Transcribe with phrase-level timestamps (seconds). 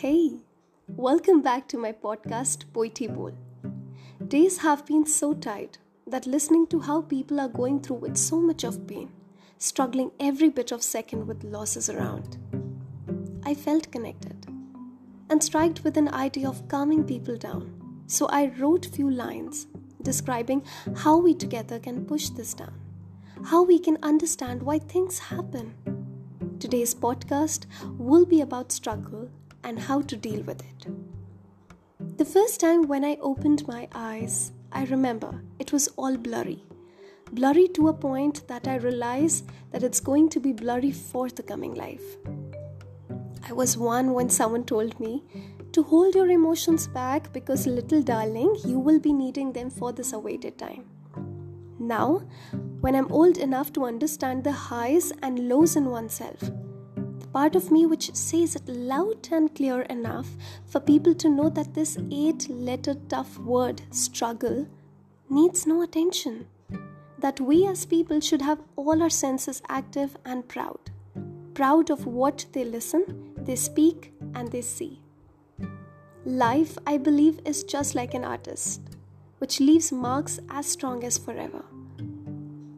[0.00, 0.34] Hey,
[0.86, 3.32] welcome back to my podcast Poetry Bowl.
[4.28, 8.40] Days have been so tight that listening to how people are going through with so
[8.40, 9.10] much of pain,
[9.58, 12.38] struggling every bit of second with losses around,
[13.44, 14.46] I felt connected
[15.30, 18.04] and striked with an idea of calming people down.
[18.06, 19.66] So I wrote few lines
[20.02, 20.64] describing
[20.98, 22.74] how we together can push this down,
[23.46, 25.74] how we can understand why things happen.
[26.60, 27.66] Today's podcast
[27.98, 29.28] will be about struggle
[29.68, 30.86] and how to deal with it.
[32.16, 36.64] The first time when I opened my eyes, I remember it was all blurry.
[37.32, 41.42] Blurry to a point that I realize that it's going to be blurry for the
[41.42, 42.16] coming life.
[43.48, 45.22] I was one when someone told me
[45.72, 50.12] to hold your emotions back because, little darling, you will be needing them for this
[50.14, 50.84] awaited time.
[51.78, 52.22] Now,
[52.80, 56.50] when I'm old enough to understand the highs and lows in oneself,
[57.32, 60.28] part of me which says it loud and clear enough
[60.66, 64.66] for people to know that this eight letter tough word, struggle,
[65.28, 66.46] needs no attention.
[67.18, 70.90] That we as people should have all our senses active and proud.
[71.54, 75.02] Proud of what they listen, they speak, and they see.
[76.24, 78.80] Life, I believe, is just like an artist,
[79.38, 81.64] which leaves marks as strong as forever.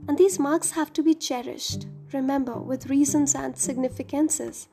[0.09, 4.69] And these marks have to be cherished remember, with reasons and significances.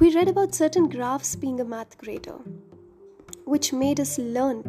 [0.00, 2.38] We read about certain graphs being a math grader,
[3.44, 4.64] which made us learn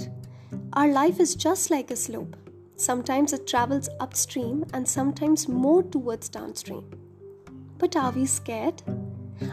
[0.73, 2.35] our life is just like a slope.
[2.75, 6.83] Sometimes it travels upstream and sometimes more towards downstream.
[7.77, 8.83] But are we scared?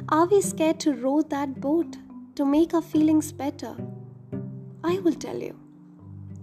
[0.09, 1.97] Are we scared to row that boat
[2.35, 3.77] to make our feelings better?
[4.83, 5.57] I will tell you.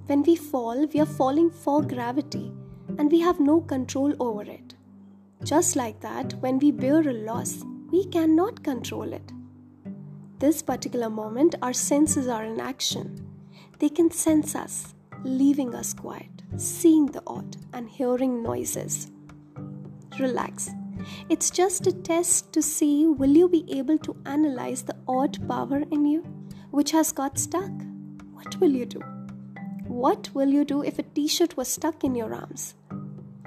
[0.05, 2.53] When we fall, we are falling for gravity
[2.99, 4.75] and we have no control over it.
[5.43, 9.31] Just like that, when we bear a loss, we cannot control it.
[10.37, 13.25] This particular moment, our senses are in action.
[13.79, 14.93] They can sense us,
[15.23, 19.09] leaving us quiet, seeing the odd, and hearing noises.
[20.19, 20.69] Relax.
[21.29, 25.83] It's just a test to see will you be able to analyze the odd power
[25.91, 26.21] in you
[26.71, 27.71] which has got stuck?
[28.33, 28.99] What will you do?
[29.87, 32.75] What will you do if a t shirt was stuck in your arms?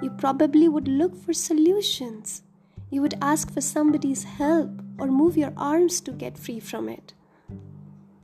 [0.03, 2.41] You probably would look for solutions.
[2.89, 4.69] You would ask for somebody's help
[4.99, 7.13] or move your arms to get free from it.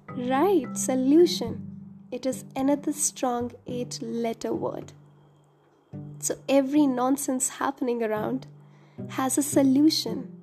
[0.09, 1.79] Right, solution.
[2.11, 4.91] It is another strong eight letter word.
[6.19, 8.45] So every nonsense happening around
[9.11, 10.35] has a solution.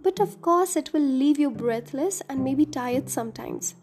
[0.00, 3.76] But of course, it will leave you breathless and maybe tired sometimes.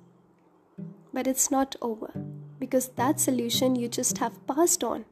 [1.13, 2.11] But it's not over
[2.59, 5.05] because that solution you just have passed on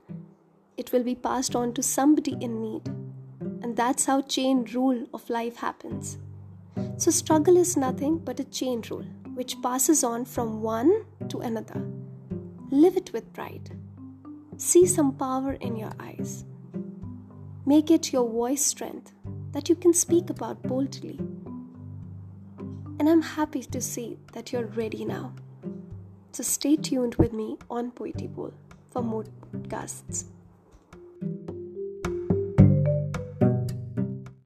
[0.79, 2.87] it will be passed on to somebody in need.
[3.61, 6.17] And that's how chain rule of life happens.
[6.95, 11.81] So, struggle is nothing but a chain rule which passes on from one to another.
[12.71, 13.71] Live it with pride.
[14.55, 16.45] See some power in your eyes.
[17.65, 19.11] Make it your voice strength
[19.51, 21.19] that you can speak about boldly.
[22.99, 25.33] And I'm happy to see that you're ready now.
[26.31, 28.53] So stay tuned with me on Poetry Bowl
[28.91, 30.25] for more podcasts
[31.21, 31.48] thank you